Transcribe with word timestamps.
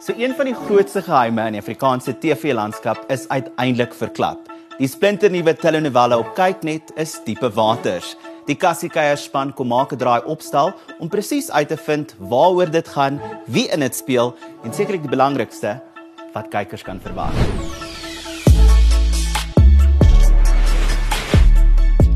So 0.00 0.14
een 0.16 0.32
van 0.34 0.48
die 0.48 0.54
grootste 0.54 1.02
geheime 1.04 1.42
in 1.44 1.52
die 1.52 1.60
Afrikaanse 1.60 2.14
TV-landskap 2.16 3.02
is 3.12 3.26
uiteindelik 3.28 3.92
verklap. 3.92 4.46
Die 4.78 4.88
splinternuwe 4.88 5.52
telenovela 5.60 6.16
op 6.22 6.30
Kyknet 6.38 6.88
is 6.96 7.18
Diepe 7.26 7.50
Waters. 7.52 8.14
Die 8.48 8.56
Kassiekeier 8.56 9.20
span 9.20 9.52
kom 9.52 9.68
maak 9.68 9.92
'n 9.92 10.00
draai 10.00 10.24
opstel 10.24 10.72
om 10.98 11.08
presies 11.08 11.50
uit 11.50 11.68
te 11.68 11.76
vind 11.76 12.14
waaroor 12.16 12.70
dit 12.70 12.88
gaan, 12.88 13.20
wie 13.46 13.68
in 13.68 13.80
dit 13.80 13.94
speel 13.94 14.34
en 14.64 14.72
sekerlik 14.72 15.02
die 15.02 15.10
belangrikste, 15.10 15.82
wat 16.32 16.48
kykers 16.48 16.82
kan 16.82 17.00
verwag. 17.00 17.36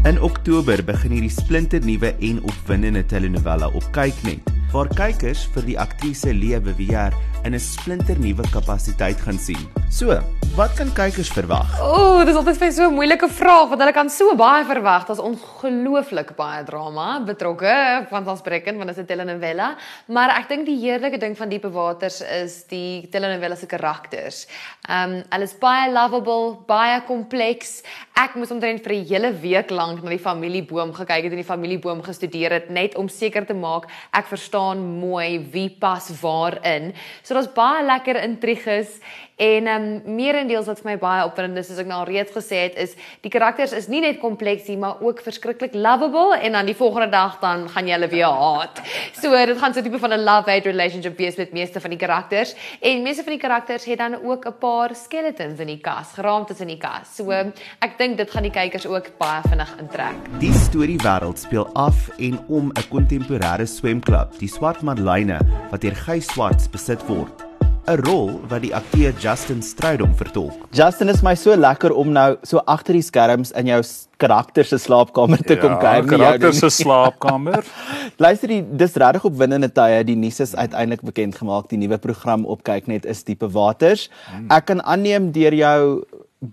In 0.04 0.22
Oktober 0.22 0.84
begin 0.84 1.10
hierdie 1.10 1.30
splinternuwe 1.30 2.16
en 2.20 2.42
opwindende 2.42 3.06
telenovela 3.06 3.68
op 3.68 3.84
Kyknet, 3.92 4.53
waar 4.74 4.88
kykers 4.90 5.44
vir 5.54 5.66
die 5.68 5.76
aktrise 5.78 6.32
Lewe 6.34 6.72
Weer 6.74 7.14
in 7.46 7.54
'n 7.54 7.60
splinternuwe 7.60 8.42
kapasiteit 8.50 9.20
gaan 9.22 9.38
sien. 9.38 9.68
So, 9.88 10.18
wat 10.54 10.70
kan 10.78 10.90
kykers 10.94 11.32
verwag? 11.34 11.66
Ooh, 11.82 12.20
dis 12.22 12.36
altyd 12.38 12.58
vir 12.60 12.70
so 12.70 12.86
'n 12.86 12.94
moeilike 12.94 13.26
vraag 13.26 13.70
want 13.70 13.80
hulle 13.82 13.92
kan 13.92 14.08
so 14.08 14.36
baie 14.38 14.62
verwag. 14.64 15.06
Daar's 15.06 15.18
ongelooflik 15.18 16.36
baie 16.36 16.62
drama 16.64 17.18
betrokke, 17.26 18.06
want 18.10 18.28
ons 18.28 18.40
breeken 18.40 18.76
want 18.76 18.86
dit 18.86 18.96
is 18.96 19.02
'n 19.02 19.06
telenovela, 19.06 19.76
maar 20.06 20.30
ek 20.38 20.48
dink 20.48 20.66
die 20.66 20.78
heerlike 20.78 21.18
ding 21.18 21.36
van 21.36 21.48
Diepe 21.48 21.70
Waters 21.70 22.20
is 22.20 22.64
die 22.68 23.08
telenovela 23.10 23.56
se 23.56 23.66
karakters. 23.66 24.46
Ehm 24.88 25.14
um, 25.14 25.22
hulle 25.30 25.42
is 25.42 25.58
baie 25.58 25.90
lovable, 25.90 26.56
baie 26.66 27.02
kompleks. 27.02 27.82
Ek 28.14 28.36
moes 28.36 28.50
omtrent 28.50 28.80
vir 28.84 28.92
'n 28.92 29.06
hele 29.08 29.32
week 29.32 29.70
lank 29.70 30.04
na 30.04 30.10
die 30.10 30.18
familieboom 30.18 30.92
gekyk 30.94 31.24
het 31.24 31.32
en 31.32 31.42
die 31.42 31.52
familieboom 31.54 32.00
gestudeer 32.02 32.52
het 32.52 32.70
net 32.70 32.94
om 32.94 33.08
seker 33.08 33.44
te 33.44 33.54
maak 33.54 33.86
ek 34.12 34.26
verstaan 34.26 35.00
mooi 35.00 35.48
wie 35.50 35.70
pas 35.80 36.10
waarin. 36.20 36.94
So 37.24 37.34
daar's 37.34 37.52
baie 37.52 37.84
lekker 37.84 38.22
intriges 38.22 39.00
en 39.36 39.66
ehm 39.66 39.82
um, 39.82 40.14
meerendeels 40.44 40.68
wat 40.68 40.80
vir 40.82 40.90
my 40.92 40.96
baie 41.00 41.24
opwindend 41.26 41.60
is, 41.60 41.68
soos 41.68 41.80
ek 41.82 41.88
nou 41.88 42.00
al 42.02 42.08
reeds 42.08 42.32
gesê 42.34 42.64
het, 42.66 42.76
is 42.80 42.94
die 43.24 43.32
karakters 43.32 43.72
is 43.76 43.88
nie 43.88 44.02
net 44.04 44.20
kompleks 44.22 44.68
nie, 44.68 44.76
maar 44.80 45.00
ook 45.04 45.22
verskriklik 45.24 45.74
lovable 45.74 46.36
en 46.38 46.56
dan 46.56 46.68
die 46.68 46.76
volgende 46.76 47.10
dag 47.12 47.38
dan 47.42 47.66
gaan 47.72 47.88
jy 47.88 47.96
hulle 47.96 48.10
weer 48.12 48.30
haat. 48.30 48.82
So 49.20 49.32
dit 49.32 49.58
gaan 49.58 49.74
so 49.74 49.80
'n 49.80 49.84
tipe 49.84 49.98
van 49.98 50.12
'n 50.12 50.24
love-hate 50.24 50.68
relationship 50.68 51.16
wees 51.18 51.36
met 51.36 51.52
meeste 51.52 51.80
van 51.80 51.90
die 51.90 51.98
karakters 51.98 52.54
en 52.80 53.02
meeste 53.02 53.24
van 53.24 53.32
die 53.32 53.40
karakters 53.40 53.84
het 53.84 53.98
dan 53.98 54.14
ook 54.22 54.46
'n 54.46 54.58
paar 54.58 54.94
skeletons 54.94 55.58
in 55.60 55.66
die 55.66 55.80
kas, 55.80 56.12
geraamtes 56.14 56.60
in 56.60 56.68
die 56.68 56.78
kas. 56.78 57.16
So 57.16 57.30
ek 57.30 57.98
dink 57.98 58.16
dit 58.16 58.30
gaan 58.30 58.42
die 58.42 58.52
kykers 58.52 58.86
ook 58.86 59.18
baie 59.18 59.42
vinnig 59.48 59.74
intrek. 59.78 60.14
Die 60.38 60.52
storiewêreld 60.52 61.38
speel 61.38 61.68
af 61.74 62.10
en 62.18 62.38
om 62.48 62.72
'n 62.72 62.88
kontemporêre 62.90 63.66
swemklub, 63.66 64.38
die 64.38 64.48
Swart 64.48 64.82
Madeleine, 64.82 65.38
wat 65.70 65.80
deur 65.80 65.94
Gys 65.94 66.26
Swarts 66.26 66.68
besit 66.68 67.06
word. 67.06 67.53
'n 67.84 68.00
rol 68.06 68.30
wat 68.48 68.62
die 68.64 68.72
akteur 68.72 69.12
Justin 69.20 69.60
Strydom 69.62 70.14
vertolk. 70.16 70.56
Justin 70.72 71.10
is 71.12 71.20
my 71.22 71.34
so 71.36 71.52
lekker 71.56 71.92
om 71.92 72.12
nou 72.16 72.36
so 72.42 72.62
agter 72.64 72.96
die 72.96 73.04
skerms 73.04 73.52
in 73.60 73.68
jou 73.68 73.80
karakter 74.16 74.64
se 74.64 74.78
slaapkamer 74.80 75.42
te 75.44 75.56
ja, 75.56 75.60
kom 75.60 75.74
kuier. 75.82 76.00
Ja, 76.00 76.08
karakter 76.08 76.54
se 76.56 76.70
slaapkamer. 76.72 77.66
Luister, 78.24 78.48
die, 78.48 78.62
dis 78.80 78.96
regtig 78.96 79.26
opwindende 79.28 79.68
tye. 79.68 80.00
Die 80.08 80.16
nuus 80.16 80.40
is 80.40 80.54
uiteindelik 80.56 81.04
bekend 81.04 81.36
gemaak. 81.36 81.68
Die 81.68 81.80
nuwe 81.82 81.98
program 82.00 82.46
op 82.48 82.64
Kyknet 82.64 83.04
is 83.04 83.20
Diepe 83.24 83.50
Waters. 83.52 84.08
Hmm. 84.30 84.48
Ek 84.54 84.70
kan 84.72 84.80
aanneem 84.80 85.28
deur 85.36 85.52
jou 85.52 85.80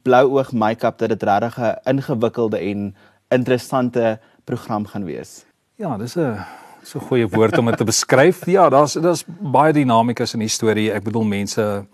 blou 0.03 0.25
oog 0.35 0.51
make-up 0.51 0.99
dat 0.99 1.15
dit 1.15 1.23
regtig 1.23 1.59
'n 1.59 1.95
ingewikkelde 1.95 2.59
en 2.59 2.91
interessante 3.31 4.19
program 4.43 4.85
gaan 4.85 5.05
wees. 5.05 5.45
Ja, 5.79 5.97
dis 5.97 6.17
'n 6.17 6.43
so 6.83 6.99
'n 6.99 7.07
goeie 7.07 7.27
woord 7.27 7.57
om 7.57 7.65
dit 7.65 7.77
te 7.77 7.83
beskryf. 7.83 8.45
Ja, 8.45 8.69
daar's 8.69 8.93
daar's 8.93 9.23
baie 9.27 9.73
dinamikas 9.73 10.33
in 10.33 10.39
die 10.39 10.47
storie. 10.47 10.91
Ek 10.91 11.03
bedoel 11.03 11.23
mense 11.23 11.85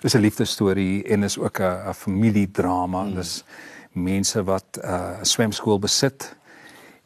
dis 0.00 0.14
'n 0.14 0.20
liefdesstorie 0.20 1.04
en 1.04 1.22
is 1.22 1.38
ook 1.38 1.60
'n 1.60 1.92
familiedrama. 1.94 3.02
Mm. 3.02 3.14
Dis 3.14 3.44
mense 3.92 4.44
wat 4.44 4.64
'n 4.72 4.86
uh, 4.86 5.22
swemskool 5.22 5.78
besit 5.78 6.36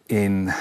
en 0.07 0.53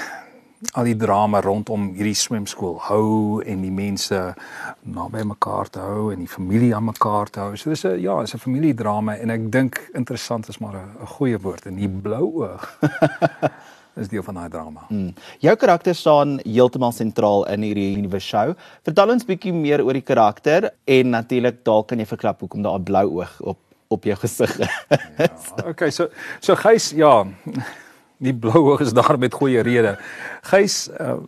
al 0.72 0.84
die 0.84 0.96
drama 0.96 1.40
rondom 1.40 1.92
hierdie 1.94 2.16
swemskool 2.18 2.78
hou 2.88 3.42
en 3.46 3.60
die 3.62 3.70
mense 3.70 4.34
naby 4.82 5.22
mekaar 5.22 5.70
te 5.70 5.78
hou 5.78 6.12
en 6.12 6.18
die 6.18 6.30
familie 6.30 6.74
aan 6.74 6.84
mekaar 6.84 7.30
te 7.30 7.40
hou. 7.40 7.56
So 7.56 7.70
dis 7.70 7.84
'n 7.84 8.00
ja, 8.00 8.20
dis 8.20 8.34
'n 8.34 8.38
familiedrama 8.38 9.16
en 9.16 9.30
ek 9.30 9.52
dink 9.52 9.90
interessant 9.94 10.48
is 10.48 10.58
maar 10.58 10.74
'n 10.74 11.06
goeie 11.06 11.38
woord 11.38 11.66
en 11.66 11.76
die 11.76 11.88
blou 11.88 12.42
oog. 12.42 12.78
is 13.98 14.08
deel 14.08 14.22
van 14.22 14.34
daai 14.34 14.48
drama. 14.48 14.86
Mm. 14.88 15.14
Jou 15.44 15.54
karakter 15.56 15.94
staan 15.94 16.38
heeltemal 16.44 16.92
sentraal 16.92 17.46
in 17.52 17.66
hierdie 17.66 17.96
nuwe 18.00 18.20
show. 18.22 18.54
Vertel 18.86 19.14
ons 19.14 19.26
bietjie 19.28 19.52
meer 19.52 19.82
oor 19.84 19.98
die 19.98 20.04
karakter 20.04 20.70
en 20.86 21.10
natuurlik 21.16 21.64
dalk 21.66 21.88
kan 21.88 21.98
jy 21.98 22.06
verklap 22.06 22.40
hoekom 22.40 22.62
daar 22.62 22.78
'n 22.78 22.84
blou 22.84 23.06
oog 23.20 23.40
op 23.40 23.58
op 23.88 24.04
jou 24.04 24.16
gesig 24.20 24.58
is. 24.58 24.68
ja, 25.18 25.28
okay, 25.64 25.90
so 25.90 26.08
so 26.40 26.54
Gys, 26.54 26.90
ja, 26.90 27.24
die 28.18 28.34
blou 28.34 28.64
oog 28.72 28.80
is 28.84 28.92
daar 28.92 29.18
met 29.18 29.34
goeie 29.34 29.62
rede. 29.62 29.96
Gys 30.50 30.88
uh, 31.00 31.18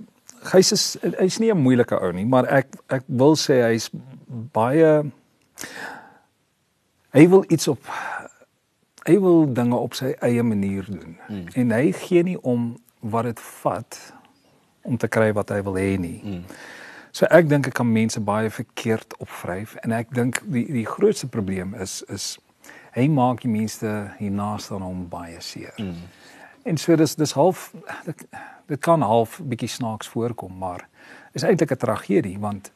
Gys 0.50 0.72
is 0.72 0.84
hy's 1.18 1.38
nie 1.38 1.52
'n 1.52 1.60
moeilike 1.60 1.96
ou 1.96 2.12
nie, 2.12 2.26
maar 2.26 2.46
ek 2.48 2.76
ek 2.88 3.04
wil 3.06 3.36
sê 3.36 3.60
hy's 3.68 3.90
baie 4.52 5.04
hy 7.12 7.24
wil 7.28 7.44
iets 7.48 7.68
op 7.68 7.80
hy 9.06 9.16
wil 9.20 9.52
dinge 9.52 9.76
op 9.76 9.94
sy 9.94 10.14
eie 10.20 10.42
manier 10.42 10.84
doen. 10.88 11.16
Mm. 11.28 11.46
En 11.54 11.70
hy 11.70 11.92
gee 11.92 12.22
nie 12.22 12.38
om 12.42 12.74
wat 13.00 13.24
dit 13.24 13.40
vat 13.40 13.98
om 14.82 14.96
te 14.96 15.08
kry 15.08 15.32
wat 15.32 15.48
hy 15.48 15.62
wil 15.62 15.78
hê 15.80 15.96
nie. 16.00 16.20
Mm. 16.24 16.44
So 17.10 17.26
ek 17.26 17.48
dink 17.50 17.66
ek 17.66 17.74
kan 17.74 17.88
mense 17.90 18.20
baie 18.22 18.50
verkeerd 18.50 19.16
opvryf 19.18 19.74
en 19.84 19.92
ek 19.96 20.14
dink 20.14 20.42
die 20.46 20.66
die 20.70 20.86
grootste 20.86 21.28
probleem 21.28 21.74
is 21.74 22.00
is 22.08 22.36
hy 22.94 23.06
maak 23.08 23.42
die 23.44 23.50
mense 23.50 23.90
hiernaast 24.18 24.72
aan 24.74 24.84
hom 24.86 25.04
baie 25.10 25.40
seer. 25.40 25.74
Mm. 25.78 26.06
En 26.70 26.78
so 26.78 26.96
dis 26.96 27.14
dis 27.16 27.32
half 27.32 27.70
dit, 28.06 28.26
dit 28.70 28.80
kan 28.80 29.02
half 29.02 29.40
bietjie 29.42 29.70
snaaks 29.70 30.08
voorkom, 30.08 30.52
maar 30.58 30.86
is 31.32 31.42
eintlik 31.42 31.72
'n 31.72 31.82
tragedie 31.86 32.38
want 32.38 32.72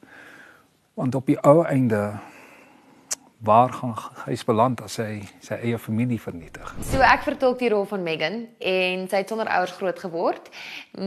want 0.94 1.14
op 1.14 1.26
die 1.26 1.38
ou 1.42 1.64
einde 1.66 2.18
waar 3.38 3.72
gaan 3.72 3.94
hy 4.24 4.36
beland 4.46 4.80
as 4.84 4.96
hy 5.02 5.20
sy 5.44 5.56
eie 5.66 5.78
familie 5.78 6.16
vernietig? 6.20 6.70
So 6.88 7.02
ek 7.04 7.24
vertolk 7.26 7.58
die 7.60 7.68
rol 7.72 7.84
van 7.88 8.02
Megan 8.06 8.38
en 8.58 9.04
sy 9.10 9.20
het 9.20 9.32
sonder 9.32 9.50
ouers 9.52 9.74
groot 9.76 9.98
geword, 10.00 10.48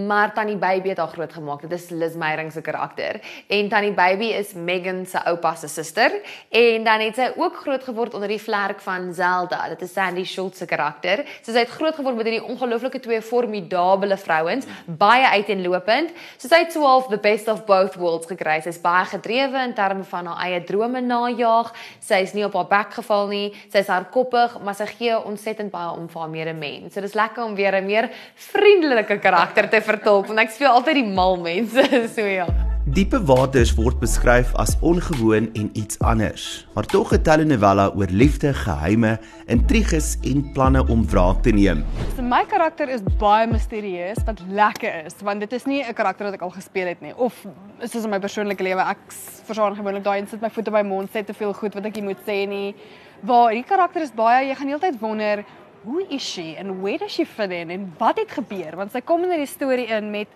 maar 0.07 0.33
Tannie 0.35 0.57
Baby 0.59 0.91
het 0.93 1.01
haar 1.01 1.13
groot 1.13 1.33
gemaak. 1.33 1.63
Dit 1.65 1.73
is 1.77 1.89
Liz 1.89 2.17
Meyering 2.19 2.51
se 2.53 2.61
karakter. 2.61 3.21
En 3.49 3.69
Tannie 3.71 3.93
Baby 3.97 4.29
is 4.37 4.53
Megan 4.53 5.05
se 5.09 5.21
oupa 5.31 5.55
se 5.55 5.69
suster 5.71 6.19
en 6.49 6.85
dan 6.85 7.05
het 7.07 7.17
sy 7.17 7.31
ook 7.35 7.57
groot 7.63 7.83
geword 7.83 8.13
onder 8.13 8.29
die 8.29 8.41
vlerk 8.41 8.83
van 8.85 9.09
Zelda. 9.17 9.63
Dit 9.73 9.87
is 9.87 9.93
Sandy 9.93 10.25
Schultz 10.27 10.61
se 10.61 10.69
karakter. 10.69 11.25
So 11.41 11.55
sy 11.55 11.65
het 11.65 11.73
groot 11.73 11.97
geword 11.97 12.19
met 12.19 12.29
hierdie 12.29 12.45
ongelooflike 12.45 13.01
twee 13.01 13.21
formidable 13.25 14.17
vrouens, 14.17 14.69
baie 14.85 15.25
uiteenlopend. 15.39 16.13
So 16.37 16.51
sy 16.51 16.61
het 16.65 16.75
so 16.75 16.85
half 16.85 17.09
the 17.09 17.17
best 17.17 17.49
of 17.49 17.65
both 17.65 17.97
worlds 17.97 18.29
gekry. 18.29 18.59
Sy's 18.61 18.79
baie 18.83 19.07
gedrewe 19.09 19.65
in 19.65 19.73
terme 19.77 20.05
van 20.05 20.29
haar 20.29 20.45
eie 20.45 20.63
drome 20.67 21.01
najag. 21.01 21.73
Sy 22.03 22.26
is 22.27 22.35
nie 22.35 22.45
op 22.47 22.55
haar 22.59 22.69
bek 22.71 22.93
geval 22.99 23.27
nie. 23.31 23.47
Sy's 23.73 23.91
hardkoppig, 23.91 24.59
maar 24.63 24.77
sy 24.77 24.89
gee 24.91 25.17
ontsettend 25.17 25.73
baie 25.73 25.95
om 25.95 26.07
vir 26.11 26.23
haar 26.23 26.33
medemens. 26.33 26.93
So 26.93 27.03
dis 27.03 27.17
lekker 27.17 27.43
om 27.43 27.55
weer 27.55 27.79
'n 27.79 27.85
meer 27.85 28.09
vriendelike 28.35 29.19
karakter 29.19 29.69
te 29.69 29.81
vertolk 29.81 30.27
want 30.27 30.39
ek 30.39 30.49
speel 30.51 30.71
altyd 30.71 31.03
die 31.03 31.11
mal 31.13 31.37
mense, 31.37 31.83
so 32.15 32.21
ja. 32.21 32.66
Diepe 32.87 33.19
waters 33.27 33.73
word 33.75 33.97
beskryf 33.99 34.53
as 34.55 34.77
ongewoon 34.79 35.49
en 35.59 35.65
iets 35.75 35.97
anders, 35.99 36.67
maar 36.73 36.85
tog 36.87 37.11
'n 37.11 37.21
telenovela 37.21 37.91
oor 37.95 38.07
liefde, 38.09 38.53
geheime, 38.53 39.19
intriges 39.45 40.17
en 40.23 40.51
planne 40.51 40.87
om 40.87 41.03
wraak 41.09 41.43
te 41.43 41.49
neem. 41.49 41.83
So 42.15 42.21
my 42.21 42.45
karakter 42.45 42.89
is 42.89 43.01
baie 43.19 43.47
misterieus 43.47 44.23
wat 44.25 44.39
lekker 44.49 45.05
is, 45.05 45.13
want 45.21 45.39
dit 45.39 45.53
is 45.53 45.65
nie 45.65 45.83
'n 45.83 45.93
karakter 45.93 46.25
wat 46.25 46.33
ek 46.33 46.41
al 46.41 46.49
gespeel 46.49 46.87
het 46.87 47.01
nie 47.01 47.15
of 47.15 47.45
dit 47.79 47.95
in 47.95 48.09
my 48.09 48.19
persoonlike 48.19 48.63
lewe 48.63 48.81
ek 48.81 48.97
verstaan 49.43 49.75
gewoonlik 49.75 50.03
daai 50.03 50.19
en 50.19 50.27
sit 50.27 50.41
my 50.41 50.49
voete 50.49 50.71
by 50.71 50.81
mond 50.81 51.09
sê 51.09 51.25
te 51.25 51.33
veel 51.33 51.53
goed 51.53 51.73
wat 51.73 51.85
ek 51.85 51.95
nie 51.95 52.03
moet 52.03 52.23
sê 52.25 52.47
nie. 52.47 52.75
Waar 53.21 53.51
die 53.51 53.63
karakter 53.63 54.01
is 54.01 54.11
baie 54.11 54.47
jy 54.47 54.55
gaan 54.55 54.67
heeltyd 54.67 54.99
wonder 54.99 55.43
Hoe 55.83 56.03
is 56.09 56.33
sy 56.33 56.55
en 56.57 56.81
where 56.81 56.97
does 56.97 57.13
she 57.13 57.25
fit 57.25 57.51
in 57.51 57.69
en 57.69 57.93
wat 57.97 58.17
het 58.17 58.31
gebeur 58.31 58.75
want 58.75 58.91
sy 58.91 58.99
kom 59.01 59.23
in 59.23 59.29
die 59.29 59.45
storie 59.45 59.87
in 59.87 60.09
met 60.11 60.27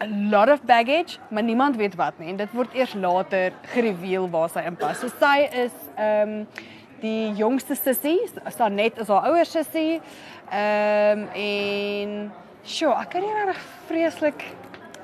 a 0.00 0.06
lot 0.06 0.48
of 0.48 0.62
baggage, 0.62 1.18
maar 1.28 1.42
niemand 1.42 1.76
weet 1.76 1.94
wat 1.94 2.18
nie 2.18 2.28
en 2.28 2.36
dit 2.36 2.52
word 2.52 2.74
eers 2.74 2.94
later 2.94 3.52
gereveal 3.72 4.28
waar 4.30 4.50
sy 4.52 4.64
inpas. 4.68 5.00
So 5.00 5.12
sy 5.20 5.48
is 5.64 5.76
ehm 5.96 6.40
um, 6.40 6.74
die 7.00 7.32
jongste 7.36 7.74
sussie, 7.76 8.22
staan 8.48 8.74
net 8.74 8.96
as 8.98 9.10
haar 9.12 9.28
ouer 9.30 9.48
sussie. 9.48 10.00
Ehm 10.50 11.24
um, 11.24 11.28
en 11.34 12.14
sjoe, 12.66 12.94
ek 12.96 13.10
kan 13.14 13.24
nie 13.24 13.34
reg 13.46 13.60
vreeslik 13.88 14.44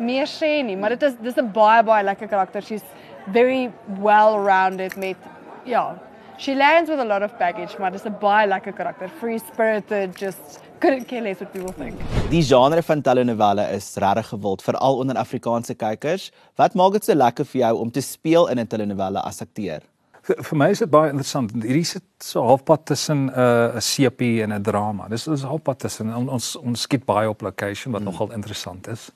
meer 0.02 0.26
sê 0.26 0.62
nie, 0.66 0.76
maar 0.76 0.96
dit 0.96 1.02
is 1.08 1.16
dis 1.20 1.36
'n 1.36 1.52
baie 1.52 1.82
baie 1.82 2.04
lekker 2.04 2.28
karakter. 2.28 2.62
She's 2.62 2.84
very 3.26 3.70
well 4.00 4.36
rounded 4.38 4.96
met 4.96 5.16
ja, 5.64 5.94
she 6.42 6.54
lands 6.54 6.90
with 6.90 6.98
a 6.98 7.04
lot 7.04 7.22
of 7.22 7.30
baggage, 7.38 7.78
maar 7.78 7.92
dis 7.92 8.04
'n 8.04 8.16
baie 8.20 8.46
lekker 8.46 8.72
karakter. 8.72 9.08
Free 9.08 9.38
spirited, 9.38 10.18
just 10.18 10.60
couldn't 10.78 11.06
care 11.06 11.22
less 11.22 11.38
what 11.38 11.52
people 11.52 11.72
think. 11.72 11.94
Die 12.30 12.42
genre 12.42 12.82
van 12.82 13.02
telenovelle 13.02 13.70
is 13.70 13.94
regtig 13.94 14.28
gewild 14.28 14.62
veral 14.62 14.96
onder 14.96 15.16
Afrikaanse 15.16 15.74
kykers. 15.74 16.32
Wat 16.54 16.74
maak 16.74 16.92
dit 16.92 17.04
so 17.04 17.14
lekker 17.14 17.44
vir 17.44 17.60
jou 17.60 17.78
om 17.78 17.90
te 17.90 18.00
speel 18.00 18.48
in 18.48 18.58
'n 18.58 18.66
telenovelle 18.66 19.20
as 19.20 19.40
akteur? 19.40 19.80
vir, 20.22 20.56
my 20.56 20.68
is 20.70 20.78
dit 20.78 20.90
baie 20.90 21.10
interessant. 21.10 21.52
Hierdie 21.52 21.84
sit 21.84 22.04
so 22.18 22.42
halfpad 22.46 22.84
tussen 22.86 23.26
'n 23.26 23.30
uh, 23.30 23.76
'n 23.76 23.80
sepie 23.80 24.42
en 24.42 24.52
'n 24.52 24.62
drama. 24.62 25.08
Dis 25.08 25.26
is 25.26 25.42
halfpad 25.42 25.78
tussen 25.78 26.14
on, 26.14 26.28
ons 26.28 26.56
ons 26.56 26.80
skiet 26.80 27.04
baie 27.04 27.28
op 27.28 27.42
location 27.42 27.92
wat 27.92 28.02
mm. 28.02 28.10
nogal 28.10 28.32
interessant 28.32 28.88
is. 28.88 29.10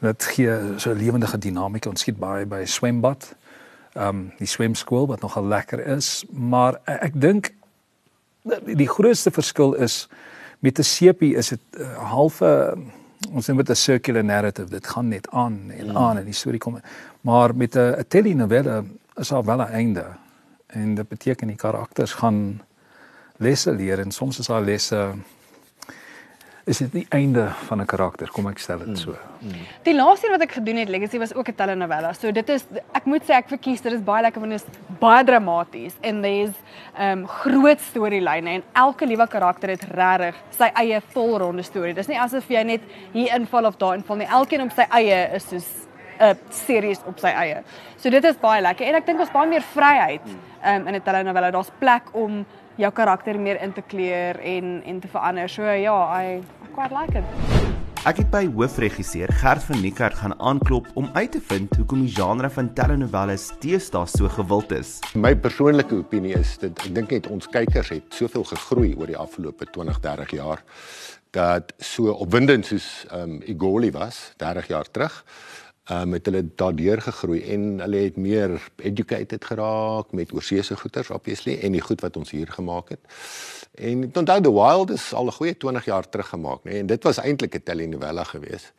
Dit 0.00 0.24
gee 0.24 0.78
so 0.78 0.90
'n 0.90 0.98
lewendige 0.98 1.38
dinamika. 1.38 1.88
Ons 1.88 2.00
skiet 2.00 2.18
baie 2.18 2.46
by 2.46 2.60
'n 2.60 2.66
swembad. 2.66 3.34
Ehm 3.96 4.08
um, 4.08 4.32
die 4.38 4.46
swemskool 4.46 5.06
wat 5.06 5.20
nogal 5.24 5.46
lekker 5.48 5.80
is, 5.96 6.24
maar 6.30 6.80
ek, 6.84 7.02
ek 7.02 7.20
dink 7.20 7.52
die 8.68 8.88
grootste 8.88 9.30
verskil 9.30 9.72
is 9.74 10.06
met 10.60 10.78
'n 10.78 10.84
sepie 10.84 11.34
is 11.36 11.48
dit 11.48 11.60
'n 11.72 11.80
uh, 11.80 12.10
halfe 12.12 12.76
ons 13.32 13.46
noem 13.48 13.56
dit 13.56 13.70
'n 13.70 13.74
circular 13.74 14.24
narrative. 14.24 14.68
Dit 14.68 14.86
gaan 14.86 15.08
net 15.08 15.30
aan 15.30 15.70
en 15.70 15.90
mm. 15.90 15.96
aan 15.96 16.18
en 16.18 16.24
die 16.24 16.34
storie 16.34 16.60
kom. 16.60 16.80
Maar 17.20 17.56
met 17.56 17.76
'n 17.76 18.04
telenovelle 18.08 18.84
is 19.16 19.28
daar 19.28 19.44
wel 19.44 19.60
'n 19.60 19.72
einde 19.72 20.04
en 20.66 20.94
dit 20.94 21.08
beteken 21.08 21.46
die 21.46 21.56
karakters 21.56 22.12
gaan 22.12 22.60
lesse 23.36 23.72
leer 23.72 23.98
en 23.98 24.10
soms 24.10 24.38
is 24.38 24.46
daar 24.46 24.62
lesse 24.62 25.14
is 26.66 26.80
dit 26.82 26.92
die 26.92 27.06
einde 27.14 27.46
van 27.68 27.80
'n 27.80 27.86
karakter 27.86 28.30
kom 28.30 28.48
ek 28.48 28.58
stel 28.58 28.78
dit 28.78 28.98
so. 28.98 29.10
Mm, 29.10 29.48
mm. 29.48 29.66
Die 29.82 29.94
laaste 29.94 30.30
wat 30.30 30.40
ek 30.40 30.52
gedoen 30.52 30.76
het 30.76 30.88
Legacy 30.88 31.18
was 31.18 31.34
ook 31.34 31.48
'n 31.48 31.54
telenovela. 31.54 32.12
So 32.12 32.32
dit 32.32 32.48
is 32.48 32.64
ek 32.92 33.04
moet 33.04 33.22
sê 33.22 33.34
ek 33.34 33.48
verkies 33.48 33.82
dit 33.82 33.92
is 33.92 34.00
baie 34.00 34.22
lekker 34.22 34.40
want 34.40 34.52
dit 34.52 34.62
is 34.62 34.98
baie 34.98 35.24
dramaties 35.24 35.94
en 36.00 36.22
there's 36.22 36.54
um 36.98 37.26
groot 37.26 37.80
storielyne 37.80 38.50
en 38.50 38.62
elke 38.72 39.06
liewe 39.06 39.28
karakter 39.28 39.68
het 39.68 39.84
regtig 39.84 40.34
sy 40.50 40.70
eie 40.74 41.00
volronde 41.14 41.62
storie. 41.62 41.94
Dis 41.94 42.08
nie 42.08 42.18
asof 42.18 42.48
jy 42.48 42.62
net 42.62 42.80
hier 43.12 43.34
inval 43.34 43.66
of 43.66 43.76
daar 43.76 43.94
inval 43.94 44.16
nie. 44.16 44.26
Elkeen 44.26 44.62
op 44.62 44.72
sy 44.72 44.86
eie 44.90 45.34
is 45.34 45.48
soos 45.48 45.85
'n 46.20 46.38
series 46.48 47.00
op 47.06 47.18
sy 47.18 47.28
eie. 47.28 47.62
So 47.96 48.10
dit 48.10 48.24
is 48.24 48.38
baie 48.40 48.62
lekker 48.62 48.86
en 48.86 48.94
ek 48.94 49.06
dink 49.06 49.20
ons 49.20 49.32
baie 49.32 49.48
meer 49.48 49.62
vryheid 49.62 50.26
um, 50.64 50.86
in 50.86 50.94
'n 50.94 51.02
telenovela. 51.02 51.50
Daar's 51.50 51.72
plek 51.78 52.02
om 52.12 52.44
jou 52.76 52.92
karakter 52.92 53.40
meer 53.40 53.60
in 53.62 53.72
te 53.72 53.82
kleur 53.82 54.40
en 54.40 54.82
en 54.84 55.00
te 55.00 55.08
verander. 55.08 55.48
So 55.48 55.62
ja, 55.62 56.22
I, 56.22 56.36
I 56.36 56.68
quite 56.74 56.94
like 56.94 57.18
it. 57.18 57.24
Ek 58.06 58.20
het 58.20 58.28
by 58.30 58.44
hoofregisseur 58.46 59.32
Gert 59.40 59.64
van 59.66 59.80
Niekerk 59.82 60.14
gaan 60.14 60.36
aanklop 60.38 60.86
om 60.94 61.08
uit 61.16 61.32
te 61.32 61.40
vind 61.42 61.72
hoekom 61.74 62.04
die 62.04 62.12
genre 62.14 62.50
van 62.54 62.68
telenovelles 62.72 63.48
teestaas 63.58 64.14
so 64.14 64.28
gewild 64.28 64.70
is. 64.76 65.00
My 65.14 65.34
persoonlike 65.34 65.96
opinie 66.04 66.36
is 66.38 66.54
dit 66.62 66.84
ek 66.86 66.94
dink 66.94 67.10
net 67.10 67.26
ons 67.26 67.50
kykers 67.50 67.90
het 67.90 68.14
soveel 68.14 68.46
gegroei 68.46 68.92
oor 68.94 69.10
die 69.10 69.18
afgelope 69.18 69.66
20, 69.74 69.98
30 70.04 70.36
jaar 70.38 70.62
dat 71.34 71.74
so 71.82 72.14
opwindend 72.14 72.70
soos 72.70 72.86
ehm 73.10 73.36
um, 73.36 73.42
Igoli 73.42 73.90
was 73.90 74.32
30 74.38 74.70
jaar 74.70 74.86
terug 74.86 75.24
um, 75.90 76.12
het 76.12 76.26
hulle 76.26 76.44
daardeur 76.54 77.02
gegroei 77.02 77.42
en 77.54 77.80
hulle 77.80 77.96
het 77.96 78.16
meer 78.16 78.56
educated 78.76 79.44
geraak 79.44 80.12
met 80.12 80.32
oorseese 80.32 80.76
goederes 80.76 81.10
obviously 81.10 81.58
en 81.62 81.72
die 81.72 81.80
goed 81.80 82.00
wat 82.00 82.16
ons 82.16 82.30
hier 82.30 82.50
gemaak 82.52 82.88
het. 82.88 83.00
En 83.76 84.06
onthou 84.12 84.40
The 84.40 84.52
Wild 84.52 84.90
is 84.90 85.12
al 85.12 85.26
'n 85.26 85.32
goeie 85.32 85.56
20 85.56 85.84
jaar 85.84 86.08
terug 86.08 86.28
gemaak, 86.28 86.64
nê, 86.64 86.70
nee, 86.70 86.78
en 86.78 86.86
dit 86.86 87.02
was 87.02 87.18
eintlik 87.18 87.54
'n 87.54 87.62
telenovela 87.62 88.24
geweest. 88.24 88.72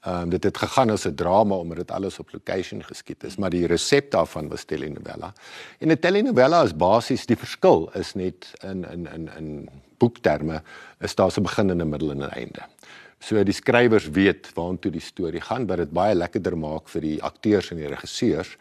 Ehm 0.00 0.22
um, 0.22 0.28
dit 0.28 0.44
het 0.44 0.58
gegaan 0.58 0.90
as 0.90 1.04
'n 1.04 1.14
drama 1.14 1.54
omdat 1.54 1.76
dit 1.76 1.90
alles 1.90 2.18
op 2.18 2.32
location 2.32 2.84
geskied 2.84 3.24
is, 3.24 3.36
maar 3.36 3.50
die 3.50 3.66
resep 3.66 4.10
daarvan 4.10 4.48
was 4.48 4.64
telenovela. 4.64 5.32
En 5.78 5.90
'n 5.90 5.98
telenovela 5.98 6.62
is 6.62 6.76
basies 6.76 7.26
die 7.26 7.36
verskil 7.36 7.90
is 7.92 8.14
net 8.14 8.52
in 8.62 8.90
in 8.90 9.12
in 9.12 9.30
in 9.36 9.68
boekterme 9.98 10.62
is 10.98 11.14
daar 11.14 11.32
'n 11.36 11.42
begin 11.42 11.70
en 11.70 11.80
'n 11.80 11.88
middel 11.88 12.10
en 12.10 12.18
'n 12.18 12.30
einde. 12.30 12.62
So 13.20 13.42
die 13.44 13.54
skrywers 13.54 14.08
weet 14.10 14.48
waartoe 14.56 14.92
die 14.94 15.02
storie 15.04 15.42
gaan, 15.44 15.66
wat 15.68 15.82
dit 15.82 15.90
baie 15.92 16.14
lekkerder 16.16 16.56
maak 16.56 16.88
vir 16.88 17.04
die 17.04 17.18
akteurs 17.22 17.70
en 17.70 17.80
die 17.82 17.90
regisseurs. 17.90 18.54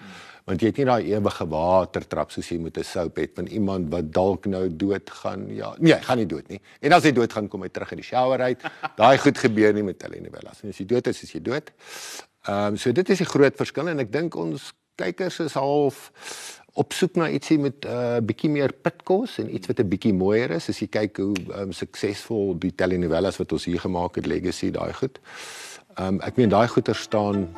Want 0.50 0.63
jy 0.63 0.71
het 0.71 0.79
nie 0.81 0.88
daai 0.89 1.11
ewige 1.13 1.45
watertrap 1.47 2.31
soos 2.33 2.50
jy 2.50 2.57
met 2.59 2.77
'n 2.77 2.83
soap 2.83 3.17
het 3.17 3.35
van 3.35 3.47
iemand 3.47 3.89
wat 3.91 4.11
dalk 4.11 4.45
nou 4.45 4.67
dood 4.67 5.09
gaan. 5.09 5.47
Ja, 5.56 5.75
nee, 5.79 5.94
hy 5.94 6.01
gaan 6.01 6.17
nie 6.17 6.25
dood 6.25 6.47
nie. 6.50 6.59
En 6.81 6.91
as 6.91 7.03
hy 7.03 7.11
dood 7.11 7.31
gaan, 7.31 7.47
kom 7.47 7.61
hy 7.61 7.69
terug 7.69 7.91
in 7.91 7.97
die 7.97 8.03
shower 8.03 8.41
uit. 8.41 8.61
Daai 8.97 9.17
goed 9.17 9.38
gebeur 9.38 9.73
nie 9.73 9.83
met 9.83 10.00
telenovelas 10.00 10.63
nie. 10.63 10.71
As 10.71 10.77
jy 10.77 10.85
dood 10.85 11.07
is, 11.07 11.23
is 11.23 11.31
jy 11.31 11.41
dood. 11.41 11.71
Ehm 12.47 12.73
um, 12.73 12.77
so 12.77 12.91
dit 12.91 13.09
is 13.09 13.17
die 13.17 13.27
groot 13.27 13.56
verskil 13.56 13.89
en 13.89 14.00
ek 14.00 14.11
dink 14.11 14.35
ons 14.35 14.73
kykers 14.95 15.39
is 15.39 15.53
half 15.53 16.11
op 16.79 16.95
soek 16.95 17.17
na 17.19 17.27
ietsie 17.27 17.59
met 17.59 17.85
'n 17.85 17.91
uh, 17.91 18.19
bietjie 18.23 18.49
meer 18.49 18.71
pitkos 18.71 19.37
en 19.39 19.53
iets 19.55 19.67
wat 19.67 19.79
'n 19.79 19.89
bietjie 19.89 20.13
mooier 20.13 20.51
is 20.51 20.69
as 20.69 20.79
jy 20.79 20.87
kyk 20.87 21.17
hoe 21.17 21.35
um, 21.59 21.71
suksesvol 21.71 22.55
die 22.59 22.71
telenovelas 22.71 23.37
wat 23.37 23.51
ons 23.51 23.65
hier 23.65 23.79
gemaak 23.79 24.15
het 24.15 24.25
legacy 24.25 24.71
daai 24.71 24.93
goed. 24.93 25.19
Um, 25.99 26.21
ek 26.21 26.37
meen 26.37 26.49
daai 26.49 26.67
goeie 26.67 26.93
staan 26.93 27.49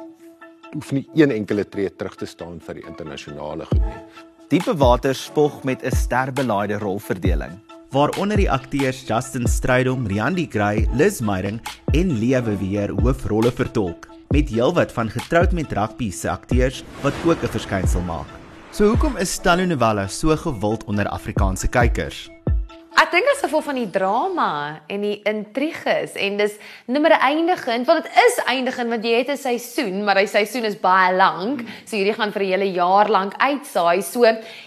hoef 0.73 0.91
nie 0.91 1.05
een 1.13 1.31
enkele 1.31 1.65
tree 1.69 1.89
terug 1.95 2.15
te 2.15 2.25
staan 2.25 2.59
vir 2.59 2.79
die 2.79 2.87
internasionale 2.87 3.65
goed 3.65 3.85
nie. 3.85 4.01
Diepe 4.49 4.73
water 4.75 5.15
spog 5.15 5.63
met 5.63 5.83
'n 5.83 5.95
sterbelaaide 5.95 6.77
rolverdeling 6.77 7.59
waaronder 7.91 8.37
die 8.37 8.51
akteurs 8.51 9.03
Justin 9.07 9.47
Strydom, 9.47 10.07
Riandi 10.07 10.47
Gray, 10.49 10.87
Liz 10.93 11.19
Meyering 11.19 11.59
en 11.91 12.19
Lewe 12.19 12.57
weer 12.57 12.89
hoofrolle 12.89 13.51
vertolk 13.51 14.07
met 14.29 14.49
heelwat 14.49 14.91
van 14.91 15.09
getroud 15.09 15.51
met 15.51 15.71
rugby 15.71 16.11
se 16.11 16.29
akteurs 16.29 16.83
wat 17.01 17.13
ook 17.25 17.43
'n 17.43 17.47
verskynsel 17.47 18.01
maak. 18.01 18.40
So 18.71 18.87
hoekom 18.87 19.17
is 19.17 19.37
telenovela 19.37 20.07
so 20.07 20.35
gewild 20.37 20.83
onder 20.83 21.07
Afrikaanse 21.07 21.67
kykers? 21.67 22.40
Dink 23.11 23.27
as 23.27 23.41
gevolg 23.43 23.65
van 23.65 23.75
die 23.75 23.89
drama 23.91 24.51
en 24.87 25.01
die 25.03 25.17
intriges 25.27 26.13
en 26.15 26.37
dis 26.39 26.53
nimmer 26.87 27.11
eindigend 27.17 27.83
want 27.89 28.05
dit 28.05 28.19
is 28.23 28.37
eindigend 28.47 28.87
want 28.93 29.03
jy 29.03 29.17
het 29.17 29.31
'n 29.33 29.37
seisoen 29.37 30.05
maar 30.05 30.15
die 30.15 30.31
seisoen 30.31 30.63
is 30.63 30.79
baie 30.79 31.11
lank. 31.15 31.59
So 31.83 31.97
hierdie 31.97 32.15
gaan 32.15 32.31
vir 32.31 32.41
'n 32.43 32.51
hele 32.51 32.71
jaar 32.71 33.09
lank 33.09 33.33
uitsaai. 33.35 34.01
So 34.01 34.23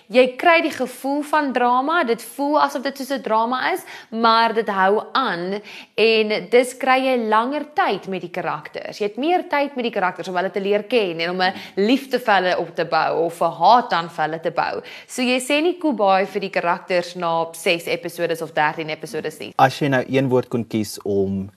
jy 0.09 0.37
kry 0.37 0.61
die 0.61 0.77
gevoel 0.77 1.23
van 1.23 1.53
drama. 1.53 2.05
Dit 2.05 2.23
voel 2.23 2.61
asof 2.61 2.83
dit 2.83 2.99
soos 2.99 3.13
'n 3.13 3.23
drama 3.23 3.73
is 3.73 3.81
maar 4.11 4.53
dit 4.53 4.69
hou 4.69 5.03
aan 5.13 5.63
en 5.95 6.49
dis 6.51 6.77
kry 6.77 7.01
jy 7.01 7.17
langer 7.29 7.65
tyd 7.75 8.09
met 8.09 8.21
die 8.21 8.31
karakters. 8.31 8.99
Jy 8.99 9.07
het 9.07 9.17
meer 9.17 9.49
tyd 9.49 9.75
met 9.75 9.85
die 9.85 10.01
karakters 10.01 10.29
om 10.29 10.37
hulle 10.37 10.51
te 10.51 10.61
leer 10.61 10.83
ken 10.83 11.19
en 11.21 11.31
om 11.31 11.41
'n 11.41 11.55
liefde 11.77 12.19
vir 12.19 12.35
hulle 12.35 12.59
op 12.59 12.75
te 12.75 12.85
bou 12.85 13.25
of 13.25 13.41
'n 13.41 13.53
haat 13.63 13.93
aan 13.93 14.11
hulle 14.17 14.41
te 14.41 14.51
bou. 14.51 14.83
So 15.07 15.23
jy 15.23 15.41
sê 15.41 15.63
nie 15.63 15.79
koebaai 15.79 16.27
vir 16.27 16.41
die 16.41 16.51
karakters 16.51 17.15
na 17.15 17.49
6 17.53 17.87
episode 17.87 18.34
episodes 18.35 18.43
of 18.43 18.55
13 18.55 18.91
episodes 18.91 19.39
nie. 19.39 19.53
As 19.59 19.77
jy 19.81 19.91
nou 19.93 20.03
een 20.09 20.29
woord 20.29 20.49
kon 20.51 20.65
kies 20.67 20.99
om 21.05 21.51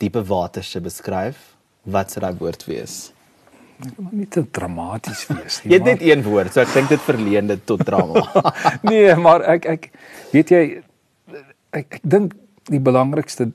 diepe 0.00 0.22
waters 0.24 0.72
te 0.72 0.80
beskryf, 0.80 1.54
wat 1.84 2.10
sou 2.10 2.20
daai 2.20 2.36
woord 2.38 2.64
wees? 2.68 3.12
Dit 3.80 3.96
moet 3.98 4.12
nie 4.12 4.26
te 4.28 4.42
dramaties 4.44 5.24
wees 5.30 5.62
nie. 5.62 5.72
jy 5.72 5.78
het 5.78 5.86
net 5.86 6.02
een 6.04 6.22
woord, 6.24 6.52
so 6.52 6.60
ek 6.60 6.74
dink 6.74 6.90
dit 6.92 7.00
verleen 7.06 7.48
dit 7.48 7.64
tot 7.66 7.80
drama. 7.84 8.24
nee, 8.90 9.14
maar 9.16 9.44
ek 9.56 9.66
ek 9.66 9.88
weet 10.34 10.52
jy 10.52 10.62
ek 11.72 11.80
ek 11.80 11.98
dink 12.02 12.34
die 12.68 12.82
belangrikste 12.82 13.52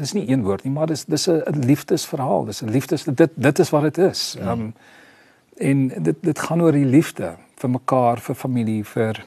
is 0.00 0.14
nie 0.14 0.24
een 0.30 0.42
woord 0.46 0.64
nie, 0.64 0.72
maar 0.74 0.88
dis 0.90 1.04
dis 1.04 1.28
'n 1.28 1.66
liefdesverhaal. 1.68 2.46
Dis 2.46 2.62
'n 2.62 2.72
liefdes 2.72 3.04
dit 3.04 3.30
dit 3.36 3.58
is 3.58 3.70
wat 3.70 3.82
dit 3.92 3.98
is. 4.10 4.34
Ja. 4.38 4.52
Ehm 4.52 4.60
um, 4.60 4.74
en 5.54 5.88
dit 6.02 6.16
dit 6.20 6.38
gaan 6.38 6.62
oor 6.62 6.74
die 6.74 6.88
liefde 6.88 7.36
vir 7.60 7.70
mekaar, 7.70 8.18
vir 8.18 8.34
familie, 8.34 8.82
vir 8.84 9.22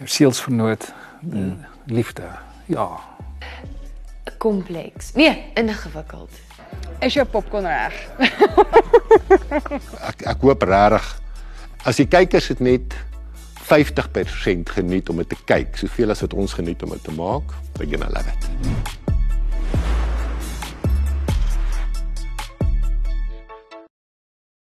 jou 0.00 0.08
sielsvernoot, 0.08 0.92
mm. 1.20 1.56
liefde. 1.84 2.28
Ja. 2.66 2.88
Kompleks. 4.38 5.12
Nee, 5.12 5.52
ingewikkeld. 5.54 6.30
Is 7.00 7.14
jou 7.14 7.26
popcorn 7.28 7.66
reg? 7.68 7.96
ek 10.10 10.24
ek 10.32 10.44
hoop 10.44 10.64
regtig 10.68 11.08
as 11.88 12.00
die 12.00 12.08
kykers 12.08 12.50
dit 12.52 12.64
net 12.64 12.96
50% 13.70 14.72
geniet 14.76 15.12
om 15.12 15.20
dit 15.22 15.30
te 15.30 15.38
kyk, 15.48 15.76
soveel 15.78 16.12
as 16.12 16.24
wat 16.24 16.34
ons 16.34 16.56
geniet 16.58 16.82
om 16.84 16.96
dit 16.96 17.04
te 17.06 17.14
maak, 17.16 17.54
going 17.80 18.02
to 18.02 18.10
love 18.12 18.28
it. 18.28 18.99